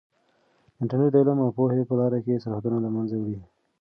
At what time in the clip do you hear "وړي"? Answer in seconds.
3.19-3.39